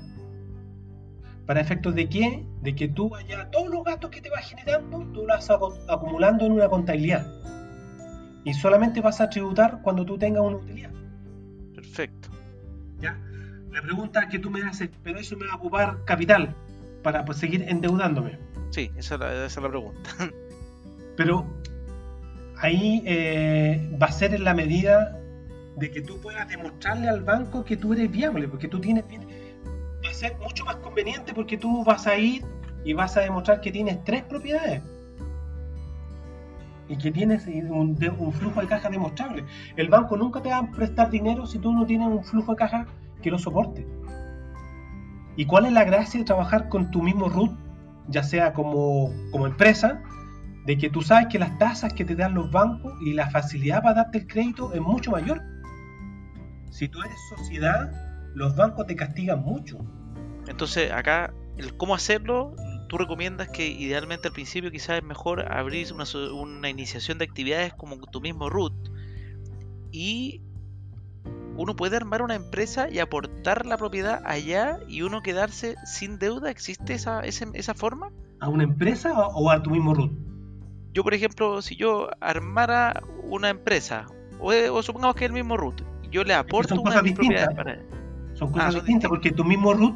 [1.48, 2.46] ¿Para efectos de qué?
[2.62, 5.50] De que tú vayas, todos los gastos que te vas generando, tú los vas
[5.88, 7.26] acumulando en una contabilidad.
[8.44, 10.92] Y solamente vas a tributar cuando tú tengas una utilidad.
[11.74, 12.30] Perfecto.
[13.00, 13.18] ¿Ya?
[13.72, 16.54] La pregunta que tú me haces, pero eso me va a ocupar capital
[17.02, 18.38] para pues, seguir endeudándome.
[18.70, 20.10] Sí, esa es la, esa es la pregunta.
[21.16, 21.48] Pero
[22.58, 25.18] ahí eh, va a ser en la medida
[25.78, 29.08] de que tú puedas demostrarle al banco que tú eres viable, porque tú tienes a
[30.18, 32.44] ser mucho más conveniente porque tú vas a ir
[32.84, 34.82] y vas a demostrar que tienes tres propiedades
[36.90, 37.98] y que tienes un,
[38.34, 39.44] flujo de caja demostrable.
[39.76, 42.58] El banco nunca te va a prestar dinero si tú no tienes un flujo de
[42.58, 42.88] caja
[43.22, 43.86] que lo soporte.
[45.36, 47.52] ¿Y cuál es la gracia de trabajar con tu mismo root,
[48.08, 50.02] ya sea como, como empresa,
[50.66, 53.84] de que tú sabes que las tasas que te dan los bancos y la facilidad
[53.84, 55.42] para darte el crédito es mucho mayor?
[56.72, 57.92] Si tú eres sociedad,
[58.34, 59.78] los bancos te castigan mucho.
[60.48, 62.56] Entonces, acá, el cómo hacerlo,
[62.88, 67.74] tú recomiendas que idealmente al principio quizás es mejor abrir una, una iniciación de actividades
[67.74, 68.74] como tu mismo root
[69.92, 70.42] y
[71.58, 76.52] uno puede armar una empresa y aportar la propiedad allá y uno quedarse sin deuda.
[76.52, 78.12] ¿Existe esa, esa, forma?
[78.40, 80.12] ¿A una empresa o a tu mismo root?
[80.94, 84.06] Yo, por ejemplo, si yo armara una empresa,
[84.40, 85.82] o, supongamos que es el mismo root,
[86.12, 87.50] yo le aporto son cosas distintas.
[88.34, 89.96] Son cosas ah, distintas porque tu mismo root,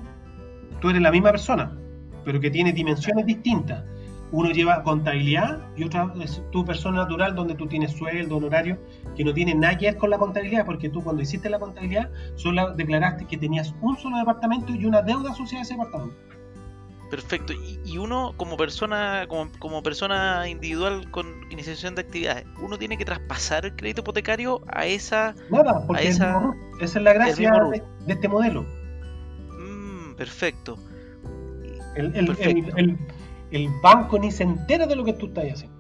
[0.82, 1.78] tú eres la misma persona,
[2.26, 3.84] pero que tiene dimensiones distintas
[4.32, 8.78] uno lleva contabilidad y otra es tu persona natural donde tú tienes sueldo, honorario,
[9.16, 12.10] que no tiene nada que ver con la contabilidad, porque tú cuando hiciste la contabilidad
[12.36, 16.16] solo declaraste que tenías un solo departamento y una deuda asociada a ese departamento.
[17.10, 17.52] Perfecto.
[17.52, 23.66] Y, uno como persona, como, persona individual con iniciación de actividades, uno tiene que traspasar
[23.66, 25.36] el crédito hipotecario a esa.
[25.50, 28.66] Nada, porque esa, esa es la gracia de, este modelo.
[30.22, 30.78] Perfecto.
[31.96, 32.98] el, el,
[33.52, 35.76] el banco ni se entera de lo que tú estás haciendo.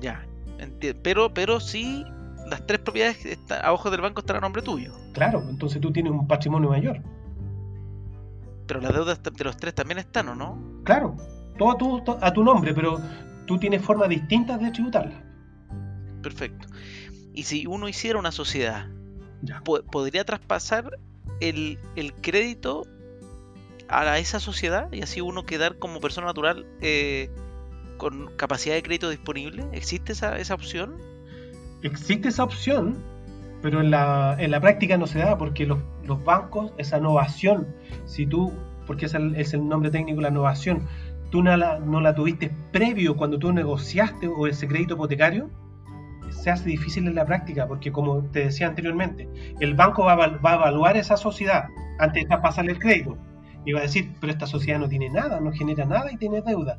[0.00, 0.26] Ya,
[1.02, 2.06] pero, pero sí,
[2.48, 4.94] las tres propiedades a ojos del banco están a nombre tuyo.
[5.12, 7.02] Claro, entonces tú tienes un patrimonio mayor.
[8.66, 10.58] Pero las deudas de los tres también están, ¿o no?
[10.84, 11.16] Claro,
[11.58, 12.98] todo a tu, a tu nombre, pero
[13.46, 15.22] tú tienes formas distintas de tributarla.
[16.22, 16.66] Perfecto.
[17.34, 18.86] Y si uno hiciera una sociedad,
[19.92, 20.98] ¿podría traspasar
[21.40, 22.86] el, el crédito
[23.88, 27.30] a esa sociedad y así uno quedar como persona natural eh,
[27.96, 29.64] con capacidad de crédito disponible?
[29.72, 30.96] ¿Existe esa, esa opción?
[31.82, 32.96] Existe esa opción,
[33.62, 37.66] pero en la, en la práctica no se da porque los, los bancos, esa innovación,
[38.06, 38.52] si tú,
[38.86, 40.86] porque es el, es el nombre técnico, la innovación,
[41.30, 45.50] tú no la, no la tuviste previo cuando tú negociaste o ese crédito hipotecario,
[46.38, 49.28] se hace difícil en la práctica porque como te decía anteriormente,
[49.60, 51.64] el banco va a, va evaluar esa sociedad
[51.98, 53.18] antes de traspasarle el crédito.
[53.64, 56.78] Iba a decir, pero esta sociedad no tiene nada, no genera nada y tiene deuda.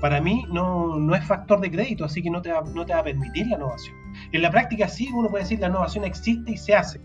[0.00, 2.94] Para mí no, no es factor de crédito, así que no te, va, no te
[2.94, 3.96] va a permitir la innovación.
[4.32, 7.00] En la práctica sí, uno puede decir la innovación existe y se hace,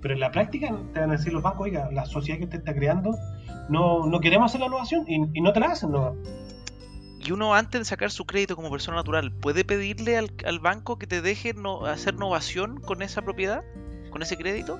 [0.00, 2.58] pero en la práctica te van a decir los bancos, oiga, la sociedad que usted
[2.58, 3.16] está creando,
[3.68, 5.90] no, no queremos hacer la innovación y, y no te la hacen.
[5.90, 6.14] ¿no?
[7.26, 10.98] Y uno antes de sacar su crédito como persona natural, ¿puede pedirle al, al banco
[10.98, 13.62] que te deje no, hacer innovación con esa propiedad,
[14.10, 14.78] con ese crédito?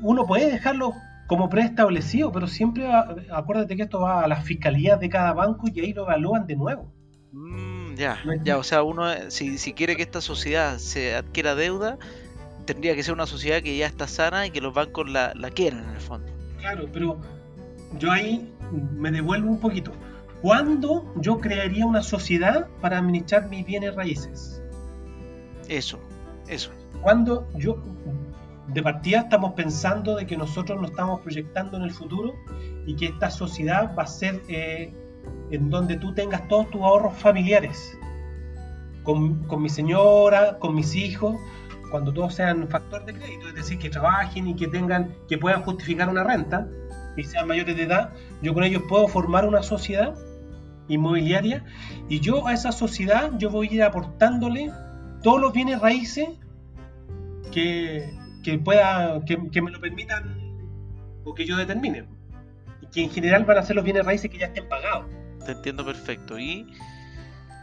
[0.00, 0.92] Uno puede dejarlo
[1.26, 5.68] como preestablecido, pero siempre va- acuérdate que esto va a las fiscalías de cada banco
[5.72, 6.92] y ahí lo evalúan de nuevo.
[7.32, 11.54] Mm, ya, ya, o sea, uno, eh, si, si quiere que esta sociedad se adquiera
[11.54, 11.98] deuda,
[12.64, 15.50] tendría que ser una sociedad que ya está sana y que los bancos la, la
[15.50, 16.32] quieran en el fondo.
[16.60, 17.20] Claro, pero
[17.98, 18.50] yo ahí
[18.96, 19.92] me devuelvo un poquito.
[20.44, 24.62] ¿Cuándo yo crearía una sociedad para administrar mis bienes raíces?
[25.68, 25.98] Eso,
[26.48, 26.70] eso.
[27.00, 27.78] Cuando yo,
[28.66, 32.34] de partida, estamos pensando de que nosotros nos estamos proyectando en el futuro
[32.84, 34.92] y que esta sociedad va a ser eh,
[35.50, 37.96] en donde tú tengas todos tus ahorros familiares.
[39.02, 41.36] Con, con mi señora, con mis hijos,
[41.90, 45.62] cuando todos sean factor de crédito, es decir, que trabajen y que tengan, que puedan
[45.62, 46.68] justificar una renta
[47.16, 50.14] y sean mayores de edad, yo con ellos puedo formar una sociedad
[50.88, 51.64] inmobiliaria
[52.08, 54.70] y yo a esa sociedad yo voy a ir aportándole
[55.22, 56.28] todos los bienes raíces
[57.52, 60.36] que, que pueda que, que me lo permitan
[61.24, 62.04] o que yo determine
[62.82, 65.06] y que en general van a ser los bienes raíces que ya estén pagados
[65.46, 66.38] Te entiendo perfecto.
[66.38, 66.66] Y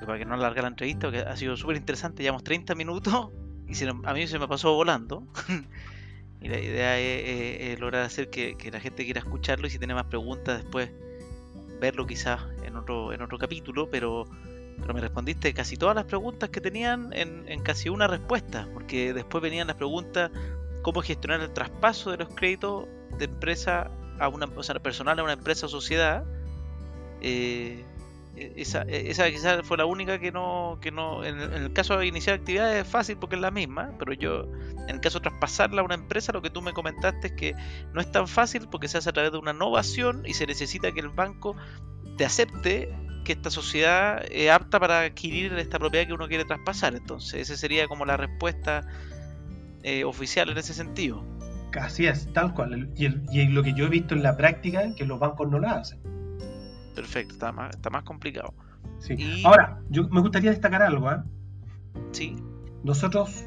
[0.05, 3.29] para que no alargue la entrevista, que ha sido súper interesante, llevamos 30 minutos
[3.67, 5.23] y a mí se me pasó volando.
[6.41, 9.69] y la idea es, es- es lograr hacer que, que la gente quiera escucharlo y
[9.69, 10.91] si tiene más preguntas después
[11.81, 14.25] verlo quizás en otro, en otro capítulo, pero,
[14.79, 19.13] pero me respondiste casi todas las preguntas que tenían en, en casi una respuesta, porque
[19.13, 20.31] después venían las preguntas
[20.83, 22.85] cómo gestionar el traspaso de los créditos
[23.17, 26.23] de empresa a una, o sea, personal a una empresa o sociedad.
[27.21, 27.83] Eh,
[28.55, 32.05] esa, e- esa quizás fue la única que no, que no en, el- caso de
[32.07, 34.45] iniciar actividades es fácil porque es la misma, pero yo,
[34.87, 37.55] en el caso de traspasarla a una empresa, lo que tú me comentaste es que
[37.93, 40.91] no es tan fácil porque se hace a través de una innovación y se necesita
[40.91, 41.55] que el banco
[42.17, 46.95] te acepte que esta sociedad es apta para adquirir esta propiedad que uno quiere traspasar.
[46.95, 48.85] Entonces, esa sería como la respuesta
[49.83, 51.23] eh, oficial en ese sentido.
[51.79, 55.05] así es tal cual y, y lo que yo he visto en la práctica que
[55.05, 55.99] los bancos no la hacen
[56.95, 58.53] Perfecto, está más, está más complicado.
[58.99, 59.15] Sí.
[59.17, 61.23] Y- ahora yo me gustaría destacar algo ¿ah?
[62.11, 62.35] Sí,
[62.83, 63.45] nosotros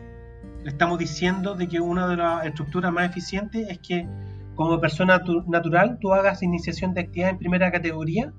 [0.65, 4.09] estamos diciendo de que una de las estructuras más eficientes es que
[4.55, 8.33] como persona tu- natural tú hagas iniciación de actividad en primera categoría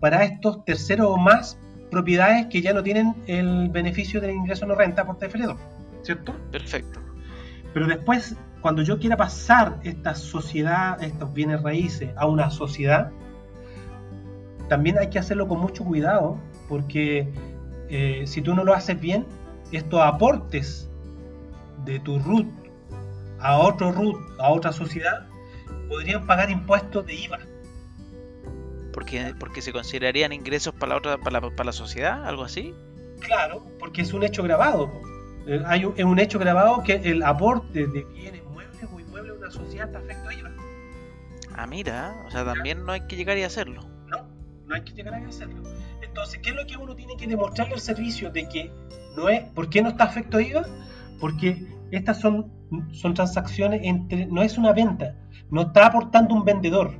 [0.00, 1.58] para estos terceros o más
[1.90, 5.56] propiedades que ya no tienen el beneficio del ingreso no renta por TFL2,
[6.02, 6.34] ¿cierto?
[6.50, 7.00] perfecto.
[7.74, 13.10] Pero después, cuando yo quiera pasar esta sociedad, estos bienes raíces a una sociedad,
[14.68, 17.32] también hay que hacerlo con mucho cuidado, porque
[17.88, 19.26] eh, si tú no lo haces bien,
[19.72, 20.88] estos aportes
[21.84, 22.46] de tu RUT
[23.38, 25.26] a otro RUT, a otra sociedad,
[25.88, 27.38] podrían pagar impuestos de IVA.
[28.92, 32.74] Porque, porque se considerarían ingresos para la otra, para la, para la sociedad, algo así.
[33.20, 34.90] Claro, porque es un hecho grabado.
[35.46, 39.32] Eh, hay un, es un hecho grabado que el aporte de bienes muebles o inmuebles
[39.32, 40.50] a una sociedad está afecto a IVA.
[41.54, 43.85] Ah, mira, o sea, también no hay que llegar y hacerlo.
[44.66, 45.62] No, hay que llegar a hacerlo.
[46.02, 48.70] Entonces, ¿qué es lo que uno tiene que demostrarle al servicio de que
[49.16, 50.66] no es, ¿por qué no está afecto a IVA?
[51.20, 52.50] Porque estas son,
[52.92, 55.14] son transacciones entre, no es una venta,
[55.50, 56.98] no está aportando un vendedor.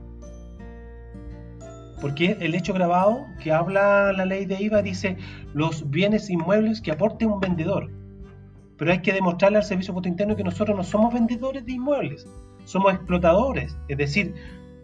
[2.01, 5.17] Porque el hecho grabado que habla la ley de IVA dice
[5.55, 7.91] los bienes inmuebles que aporte un vendedor.
[8.77, 12.27] Pero hay que demostrarle al servicio de interno que nosotros no somos vendedores de inmuebles,
[12.65, 13.77] somos explotadores.
[13.89, 14.35] Es decir,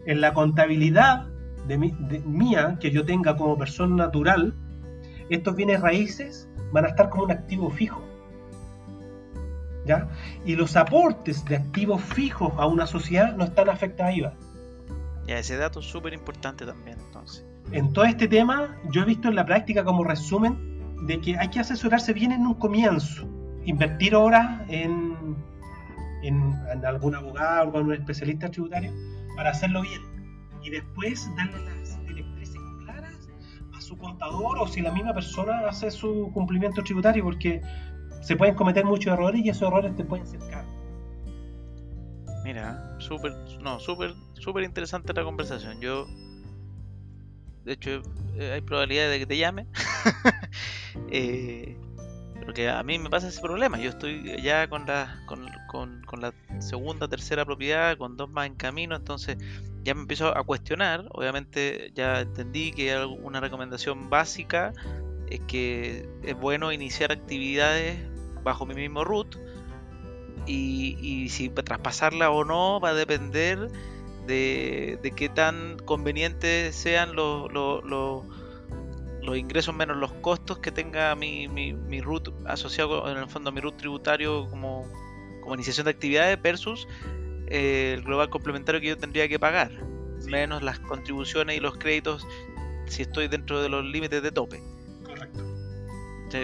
[0.07, 1.27] en la contabilidad
[1.67, 4.53] de, mi- de- mía que yo tenga como persona natural,
[5.29, 8.01] estos bienes raíces van a estar como un activo fijo.
[9.85, 10.07] ¿Ya?
[10.45, 14.33] Y los aportes de activos fijos a una sociedad no están afectados a IVA.
[15.27, 17.45] Ya, ese dato es súper importante también, entonces.
[17.71, 20.57] En todo este tema, yo he visto en la práctica como resumen
[21.05, 23.27] de que hay que asesorarse bien en un comienzo,
[23.65, 25.35] invertir horas en,
[26.23, 28.91] en, en algún abogado o en un especialista tributario
[29.35, 30.01] para hacerlo bien
[30.63, 33.29] y después darle las directrices claras
[33.73, 37.61] a su contador o si la misma persona hace su cumplimiento tributario porque
[38.21, 40.71] se pueden cometer muchos errores y esos errores te pueden ser caros.
[42.43, 45.79] Mira, súper, no, súper, súper interesante la conversación.
[45.79, 46.07] Yo,
[47.63, 48.01] de hecho,
[48.37, 49.67] eh, hay probabilidad de que te llame.
[51.09, 51.77] eh,
[52.45, 53.79] porque a mí me pasa ese problema.
[53.79, 58.47] Yo estoy ya con la, con, con, con la segunda, tercera propiedad, con dos más
[58.47, 59.37] en camino, entonces
[59.83, 61.05] ya me empiezo a cuestionar.
[61.11, 64.73] Obviamente ya entendí que una recomendación básica
[65.27, 67.97] es que es bueno iniciar actividades
[68.43, 69.37] bajo mi mismo root
[70.45, 73.69] y, y si traspasarla o no va a depender
[74.27, 78.23] de, qué tan convenientes sean los, los,
[79.37, 83.53] ingresos menos los costos que tenga mi, mi, mi root asociado en el fondo a
[83.53, 84.85] mi root tributario como,
[85.41, 86.87] como iniciación de actividades versus
[87.53, 89.71] eh, el global complementario que yo tendría que pagar,
[90.25, 92.25] menos las contribuciones y los créditos
[92.87, 94.63] si estoy dentro de los límites de tope.
[95.05, 95.45] Correcto.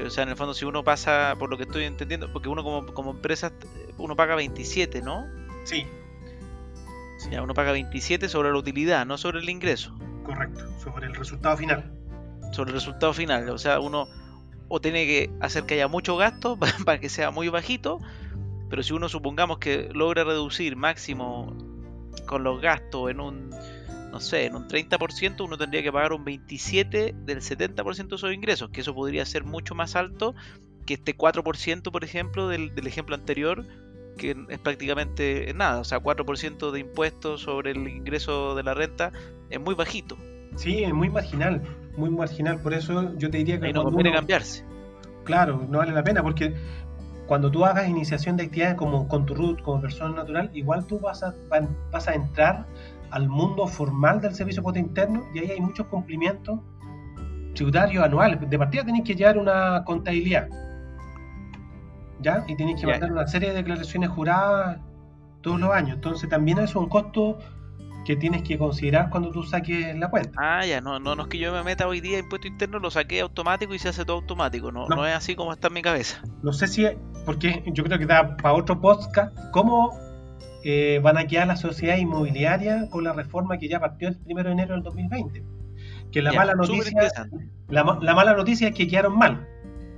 [0.05, 2.63] O sea, en el fondo, si uno pasa, por lo que estoy entendiendo, porque uno
[2.63, 3.51] como, como empresa,
[3.97, 5.25] uno paga 27, ¿no?
[5.63, 5.87] Sí.
[7.31, 9.97] Ya, uno paga 27 sobre la utilidad, no sobre el ingreso.
[10.23, 11.91] Correcto, sobre el resultado final.
[12.51, 13.49] Sobre el resultado final.
[13.49, 14.07] O sea, uno
[14.67, 17.99] o tiene que hacer que haya mucho gasto para que sea muy bajito,
[18.69, 21.55] pero si uno supongamos que logra reducir máximo
[22.25, 23.49] con los gastos en un
[24.11, 28.33] no sé, en un 30% uno tendría que pagar un 27% del 70% de sus
[28.33, 30.35] ingresos, que eso podría ser mucho más alto
[30.85, 33.63] que este 4%, por ejemplo, del, ejemplo anterior,
[34.17, 39.11] que es prácticamente nada, o sea, 4% de impuestos sobre el ingreso de la renta
[39.51, 40.17] es muy bajito.
[40.55, 41.61] Sí, es muy marginal,
[41.95, 43.67] muy marginal, por eso yo te diría que...
[43.67, 44.65] Ahí no conviene cambiarse.
[45.23, 46.55] Claro, no vale la pena, porque
[47.29, 50.97] cuando tú hagas iniciación de actividades como con tu root, como persona natural, igual tú
[50.99, 51.35] vas a,
[51.91, 52.65] vas a entrar
[53.11, 56.59] al mundo formal del servicio cuota interno y ahí hay muchos cumplimientos
[57.53, 58.39] tributarios anuales.
[58.49, 60.49] De partida tenéis que llevar una contabilidad.
[62.19, 62.43] ¿Ya?
[62.47, 64.79] Y tenéis que mandar una serie de declaraciones juradas
[65.41, 65.97] todos los años.
[65.97, 67.37] Entonces también es un costo
[68.09, 70.31] que tienes que considerar cuando tú saques la cuenta.
[70.35, 72.89] Ah, ya, no, no, no es que yo me meta hoy día impuesto interno, lo
[72.89, 75.05] saqué automático y se hace todo automático, no, no.
[75.05, 76.19] es así como está en mi cabeza.
[76.41, 76.87] No sé si,
[77.23, 79.95] porque yo creo que da para otro podcast, ¿cómo
[80.63, 84.43] eh, van a quedar la sociedad inmobiliaria con la reforma que ya partió el 1
[84.43, 85.43] de enero del 2020.
[86.11, 87.11] Que la mala noticia
[87.67, 89.47] la, mala noticia es que quedaron mal.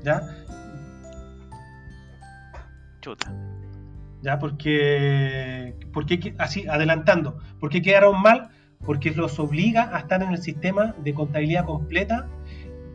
[0.04, 0.22] ¿Ya?
[3.00, 3.34] Chuta.
[4.22, 8.50] Ya, porque, porque así, adelantando, ¿por qué quedaron mal?
[8.86, 12.28] Porque los obliga a estar en el sistema de contabilidad completa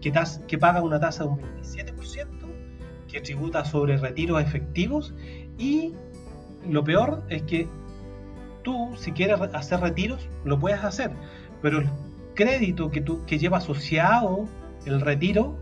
[0.01, 0.13] que,
[0.47, 2.27] que paga una tasa de un 27%,
[3.09, 5.15] que tributa sobre retiros efectivos
[5.59, 5.95] y
[6.69, 7.69] lo peor es que
[8.63, 11.11] tú, si quieres hacer retiros, lo puedes hacer,
[11.63, 11.89] pero el
[12.35, 14.49] crédito que, tú, que lleva asociado
[14.85, 15.57] el retiro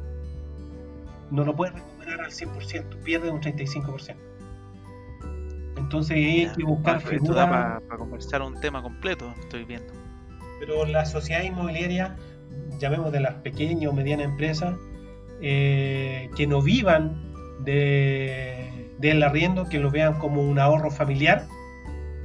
[1.30, 4.16] no lo puedes recuperar al 100%, pierde un 35%.
[5.76, 7.48] Entonces hay que buscar figuras.
[7.48, 9.92] Para conversar un tema completo, estoy viendo.
[10.60, 12.16] Pero la sociedad inmobiliaria,
[12.78, 14.74] llamemos de las pequeñas o medianas empresas,
[15.40, 17.32] eh, que no vivan
[17.64, 21.46] de del arriendo, que lo vean como un ahorro familiar,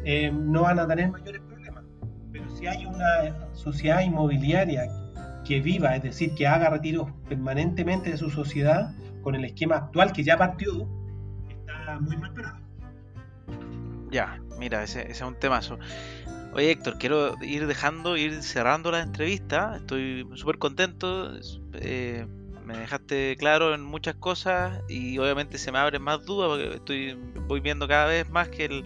[0.06, 1.84] eh, no van a tener mayores problemas.
[2.32, 4.88] Pero si hay una sociedad inmobiliaria
[5.44, 10.14] que viva, es decir, que haga retiros permanentemente de su sociedad con el esquema actual
[10.14, 10.88] que ya partió,
[11.50, 12.69] está muy mal parado.
[14.12, 15.78] Ya, mira, ese, es un temazo.
[16.54, 19.76] Oye Héctor, quiero ir dejando, ir cerrando la entrevista.
[19.78, 21.32] Estoy súper contento.
[21.76, 22.26] Eh,
[22.66, 27.18] me dejaste claro en muchas cosas y obviamente se me abren más dudas porque estoy
[27.48, 28.84] voy viendo cada vez más que el,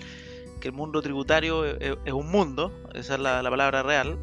[0.61, 4.17] que el mundo tributario es, un mundo, esa es la, palabra real.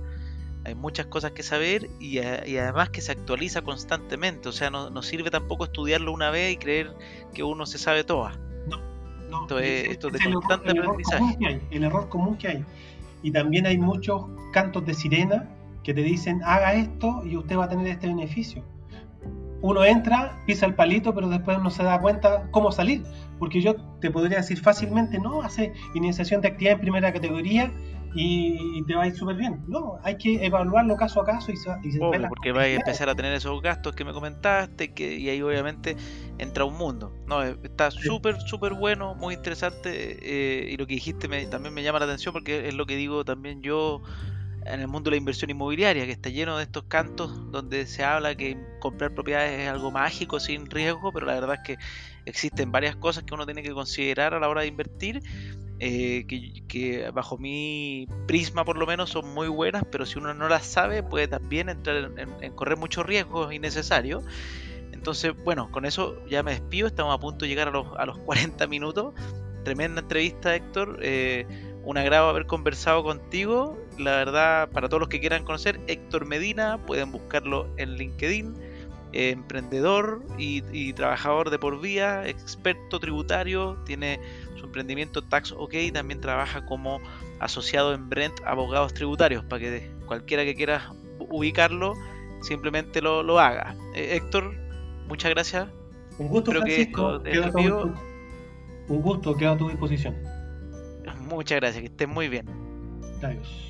[0.65, 5.31] Hay muchas cosas que saber y, además que se actualiza constantemente, o sea, no, sirve
[5.31, 6.95] tampoco estudiarlo una vez y creer
[7.35, 8.39] que uno se sabe todas.
[9.31, 9.43] No.
[9.43, 11.61] Esto es, esto de constante aprendizaje.
[11.71, 12.65] el error común que hay.
[13.23, 15.49] Y también hay muchos cantos de sirena
[15.83, 18.65] que te dicen haga esto y usted va a tener este beneficio
[19.63, 23.05] uno entra, pisa el palito, pero después no se da cuenta cómo salir.
[23.39, 27.71] Porque yo te podría decir fácilmente, no, hace iniciación de actividad en primera categoría
[28.15, 29.63] y te va a ir súper bien.
[29.69, 31.55] No, hay que evaluarlo caso a caso y,
[31.89, 35.41] y porque va a empezar a tener esos gastos que me comentaste que, y ahí
[35.43, 35.97] obviamente
[36.39, 37.13] entra un mundo.
[37.27, 41.75] No, eh, está súper, súper bueno, muy interesante eh, y lo que dijiste me, también
[41.75, 44.03] me llama la atención porque es lo que digo también yo
[44.67, 48.05] en el mundo de la inversión inmobiliaria, que está lleno de estos cantos donde se
[48.05, 51.79] habla que comprar propiedades es algo mágico, sin riesgo, pero la verdad es que
[52.27, 55.23] existen varias cosas que uno tiene que considerar a la hora de invertir,
[55.83, 56.27] eh,
[56.69, 60.67] que, bajo mi prisma por lo menos son muy buenas, pero si uno no las
[60.67, 64.23] sabe puede también entrar en, correr muchos riesgos innecesarios.
[64.93, 68.05] Entonces, bueno, con eso ya me despido, estamos a punto de llegar a los, a
[68.05, 69.15] los 40 minutos.
[69.65, 70.99] Tremenda entrevista, Héctor.
[71.01, 71.47] Eh,
[71.83, 73.79] un agrado haber conversado contigo.
[73.99, 78.55] La verdad, para todos los que quieran conocer, Héctor Medina, pueden buscarlo en LinkedIn.
[79.13, 84.21] Eh, emprendedor y, trabajador de por vía, experto tributario, tiene
[84.61, 87.01] su emprendimiento Tax OK, también trabaja como
[87.41, 91.95] asociado en Brent Abogados Tributarios, para que cualquiera que quiera ubicarlo
[92.43, 93.75] simplemente lo, lo haga.
[93.95, 94.55] Eh, Héctor,
[95.09, 95.69] muchas gracias.
[96.19, 97.17] Un gusto, Creo que Francisco.
[97.25, 97.93] esto- a esto
[98.87, 100.17] tu- Un gusto, quedo a tu disposición.
[101.29, 102.47] Muchas gracias, que estén muy bien.
[103.23, 103.70] Adiós.